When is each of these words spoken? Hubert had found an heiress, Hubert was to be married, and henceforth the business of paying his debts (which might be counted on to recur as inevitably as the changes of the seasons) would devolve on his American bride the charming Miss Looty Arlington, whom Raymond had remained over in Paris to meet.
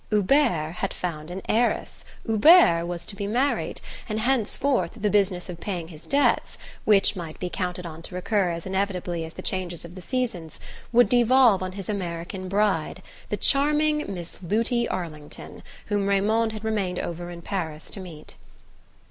Hubert 0.09 0.71
had 0.77 0.95
found 0.95 1.29
an 1.29 1.43
heiress, 1.47 2.03
Hubert 2.25 2.87
was 2.87 3.05
to 3.05 3.15
be 3.15 3.27
married, 3.27 3.81
and 4.09 4.19
henceforth 4.19 4.93
the 4.99 5.11
business 5.11 5.47
of 5.47 5.59
paying 5.59 5.89
his 5.89 6.07
debts 6.07 6.57
(which 6.85 7.15
might 7.15 7.39
be 7.39 7.51
counted 7.51 7.85
on 7.85 8.01
to 8.01 8.15
recur 8.15 8.49
as 8.49 8.65
inevitably 8.65 9.23
as 9.25 9.33
the 9.35 9.43
changes 9.43 9.85
of 9.85 9.93
the 9.93 10.01
seasons) 10.01 10.59
would 10.91 11.07
devolve 11.07 11.61
on 11.61 11.73
his 11.73 11.87
American 11.87 12.49
bride 12.49 13.03
the 13.29 13.37
charming 13.37 14.03
Miss 14.11 14.39
Looty 14.41 14.89
Arlington, 14.89 15.61
whom 15.85 16.07
Raymond 16.07 16.51
had 16.51 16.63
remained 16.63 16.97
over 16.97 17.29
in 17.29 17.43
Paris 17.43 17.91
to 17.91 17.99
meet. 17.99 18.33